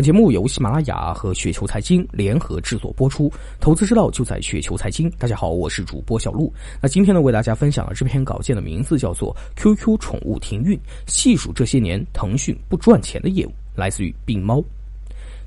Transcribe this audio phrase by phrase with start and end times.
[0.00, 5.10] 本节目由喜马拉雅和雪球财经联合制作播出，投资之道就在雪球财经。
[5.18, 6.50] 大家好，我是主播小璐。
[6.80, 10.74] 那今天呢，为大家分享的这篇稿件的名字叫做《QQ 宠物停运》，
[11.06, 14.64] 细数这些年腾讯不赚钱的业务，来自于病猫。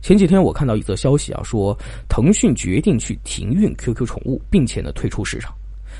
[0.03, 1.75] 前几天我看到一则消息啊，说
[2.07, 5.51] 腾讯决定去停运 QQ 宠物，并且呢退出市场。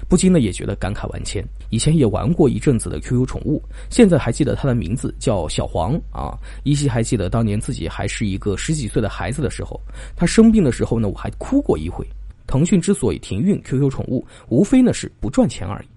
[0.08, 1.44] 不禁呢也觉得感慨万千。
[1.70, 6.38] 以前也玩过一阵子的 QQ 宠物，现在还记得它的名字叫小黄啊。
[6.64, 9.80] 依稀还记得当年自己还是一个十几岁的孩子的时候，
[10.16, 12.06] 他生病的时候呢，我还哭过一回。
[12.46, 15.88] 腾讯之所以停运 QQ 宠物，无非呢是不赚钱而已。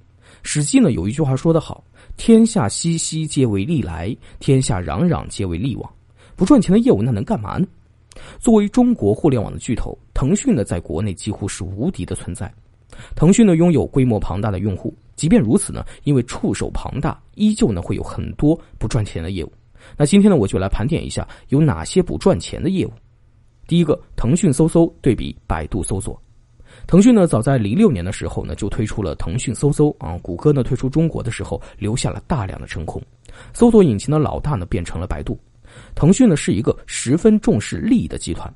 [0.42, 1.82] 史记呢有一句话说得好
[2.16, 5.90] ：“天下熙熙，皆为利来；天下攘攘，皆为利往。”
[6.36, 7.66] 不赚钱的业务那能干嘛呢？
[8.38, 12.50] 作为中国互联网的巨头，腾讯呢在国内几乎是无敌的存在。
[13.14, 19.52] 腾讯呢拥有规模庞大的用户，即便如此呢，因为触手庞大，依旧呢会有很多不赚钱的业务。
[19.96, 22.92] 那今天呢，我就来盘点一下有哪些不赚钱的业务。
[23.66, 26.20] 第一个，腾讯搜搜对比百度搜索。
[26.86, 33.00] 腾讯呢早在零六年的时候呢就推出了腾讯搜搜啊，谷歌呢退出中国的时候留下了大量的真空，
[33.54, 35.38] 搜索引擎的老大呢变成了百度。
[35.94, 38.52] 腾讯呢是一个十分重视利益的集团。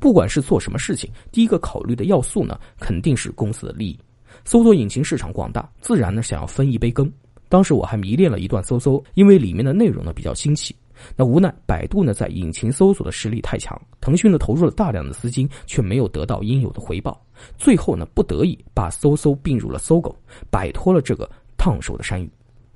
[0.00, 3.98] 不管是做什么事情，第一个考虑的要素呢，肯定是公司的利益。
[4.44, 7.12] 搜索引擎市场广大，自然呢想要分一杯羹。
[7.48, 10.74] 当时我还迷恋了一段搜搜，因为里面的内容呢比较新奇。
[11.16, 17.20] 那无奈百度呢在引擎搜索的实力太强，腾讯呢投入了大量的资金，却没有得到应有的回报。
[17.58, 20.14] 最后呢不得已把搜搜并入了搜狗，
[20.50, 22.30] 摆脱了这个烫手的山芋。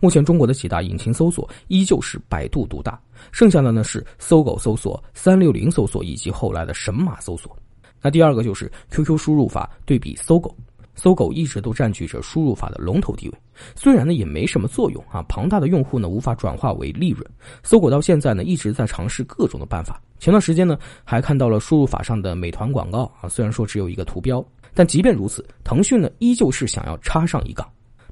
[0.04, 3.00] 目前中国的几大引擎搜索依旧是百度独大，
[3.32, 7.56] 剩下的呢是搜狗搜索、三六零搜索以及后来的神马搜索。
[8.02, 10.54] 那第二个就是 QQ 输入法对比搜狗，
[10.94, 13.38] 搜狗一直都占据着输入法的龙头地位，
[13.74, 17.26] 虽然呢也没什么作用啊，庞大的用户呢无法转化为利润。
[17.62, 24.44] 搜狗到现在呢一直在尝试各种的办法，前段时间呢还看到了输入法上的美团广告啊，虽然说只有一个图标，
[24.74, 27.66] 但即便如此，腾讯呢依旧是想要插上一杠。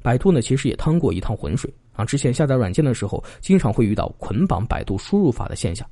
[0.05, 2.05] 百度呢，其实也趟过一趟浑水啊。
[2.05, 5.87] 之前下载软件的时候，经常会遇到捆绑百度输入法的现象。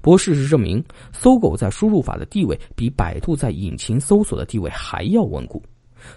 [0.00, 0.82] 不过事实证明，
[1.12, 5.62] 搜狗在输入法的地位比百度在引擎搜索的地位还要稳固。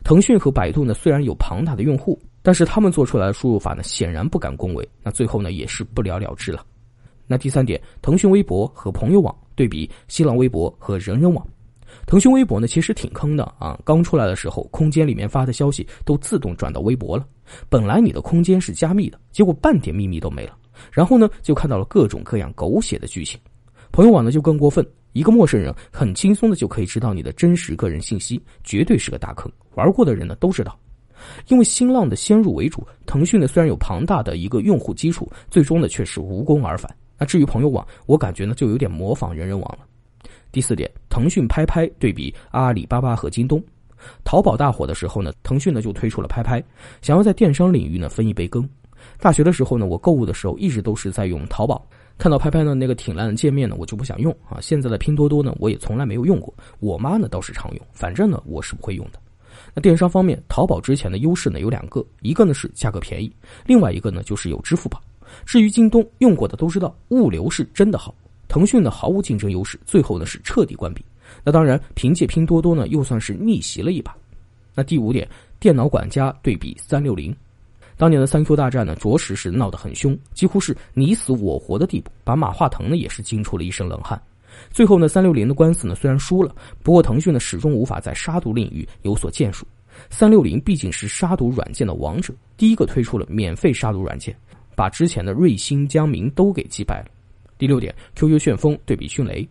[0.03, 4.87] 腾讯和百度呢，虽然有庞大的用户，但是他们做出来的输入法呢，显然不敢恭维。
[5.01, 6.65] 那最后呢，也是不了了之了。
[7.25, 11.45] 那第三点，腾讯微博和朋友网对比新浪微博和人人网。
[12.05, 13.77] 腾讯微博呢，其实挺坑的啊！
[13.83, 17.25] 刚出来的时候，空间里面发的消息都自动转到微博了。
[17.69, 20.57] 本来你的空间是加密的，结果半点秘密都没了。
[20.91, 23.39] 然后呢，就看到了各种各样狗血的剧情。
[23.91, 29.51] 朋友网呢就更过分，一个陌生人很轻松的就可以知道你的真实个人信息，绝对是个大坑。
[29.75, 30.77] 玩过的人呢都知道。
[31.47, 36.95] 因为新浪的先入为主，腾讯呢虽然有庞大的一个用户基础，最终呢却是无功而返。
[37.17, 39.79] 那至于朋友网，我感觉呢就有点模仿人人网了。
[40.51, 43.63] 第四点，腾讯拍拍对比阿里巴巴和京东。
[44.23, 46.63] 淘宝大火的时候呢，腾讯呢就推出了拍拍，
[47.01, 48.67] 想要在电商领域呢分一杯羹。
[49.19, 51.87] 大学的时候呢，我购物的时候一直都是在用淘宝，
[52.17, 54.59] 看到拍拍呢那个挺烂的界面呢，我就不想用啊。
[54.61, 59.19] 现在的拼多多呢，我也从来没有用过，我妈呢倒是常用，反正呢我是不会用的。
[59.73, 63.31] 那电商方面，淘宝之前的优势呢有两个，一个呢是价格便宜，
[63.65, 65.01] 另外一个呢就是有支付宝。
[65.45, 68.13] 至于京东，用过的都知道，物流是真的好。
[68.47, 71.03] 腾讯呢毫无竞争优势，最后呢是彻底关闭。
[71.43, 74.15] 那当然，凭借拼多多呢又算是逆袭了一把。
[74.75, 75.27] 那第五点，
[75.59, 77.35] 电脑管家对比三六零，
[77.97, 84.21] 当年的三 Q 大战呢着实是闹得很凶，几乎是你死我活的地步，把马化腾呢也是惊出了一身冷汗。
[84.71, 89.65] 最后呢，三六零的官司呢虽然输了，不过腾讯呢始终无法在杀毒领域有所建树。
[90.09, 94.35] 三六零毕竟是杀毒软件的王者，第一个推出了免费杀毒软件，
[94.75, 97.07] 把之前的瑞星、江民都给击败了。
[97.57, 99.47] 第六点，QQ 旋风对比迅雷，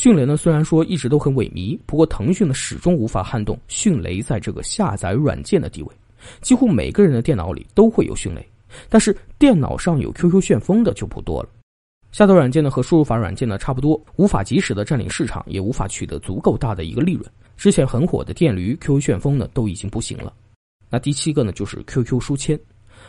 [0.00, 5.88] 迅雷呢虽然说一直都很萎靡，不过腾讯呢始终无法撼动迅雷在这个下载软件的地位，
[6.40, 8.48] 几乎每个人的电脑里都会有迅雷，
[8.88, 11.48] 但是电脑上有 QQ 旋风的就不多了。
[12.12, 17.28] 下载软件呢和输入法软件呢差不多，无法及时的占领市场，也无法取得足够大的一个利润。
[17.56, 20.32] 之前很火的电驴 QQ 旋风呢都已经不行了。
[20.88, 22.56] 那第七个呢就是 QQ 书签。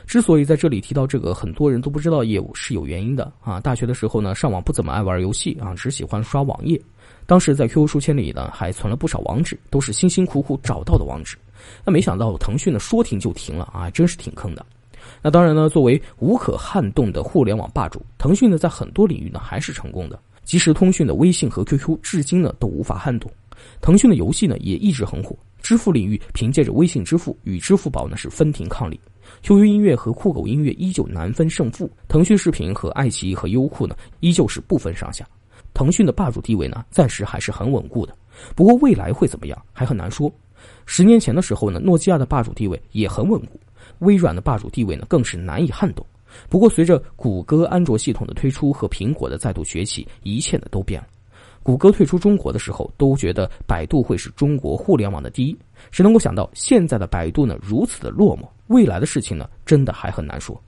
[0.10, 3.60] 之所以在这里提到这个很多人都不知道业务是有原因的啊！
[3.60, 6.82] 大学的时候呢，上网不怎么爱玩游戏啊，只喜欢刷网页。
[7.28, 11.38] 当时在 QQ 书签里呢，还存了不少网址，都是辛辛苦苦找到的网址。
[11.86, 14.66] 那没想到腾讯呢说停就停了啊，真是挺坑的。
[15.22, 20.20] 那当然呢，作为无可撼动的互联网霸主，腾讯呢在很多领域呢还是成功的。
[20.44, 23.32] 即时通讯的微信和 QQ 至今呢都无法撼动。
[23.80, 29.00] 腾讯的游戏呢也一直很火，支付领域凭借着微信支付与支付宝呢是分庭抗礼。
[29.42, 35.28] QQ 音乐和酷狗音乐依旧难分胜负，腾讯视频和爱奇艺和优酷呢依旧是不分上下。
[35.74, 38.16] 腾讯的霸主地位呢，暂时还是很稳固的。
[38.56, 40.32] 不过未来会怎么样，还很难说。
[40.86, 43.60] 十年前的时候呢，诺基亚的霸主地位也很稳固，
[44.00, 46.06] 微软的霸主地位呢，更是难以撼动。
[46.50, 51.08] 不过随着谷歌安卓系统的推出和苹果的再度崛起，一切呢都变了。
[51.62, 55.58] 谷歌退出中国的时候，都觉得百度会是中国互联网的第一，
[55.92, 58.48] 谁能够想到现在的百度呢如此的落寞？
[58.68, 60.58] 未来的事情呢，真的还很难说。